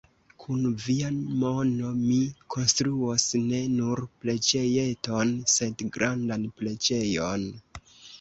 Kun 0.43 0.61
via 0.83 1.09
mono 1.41 1.89
mi 1.97 2.15
konstruos 2.55 3.25
ne 3.49 3.59
nur 3.73 4.01
preĝejeton, 4.23 5.35
sed 5.57 5.85
grandan 5.99 6.49
preĝejon. 6.63 7.47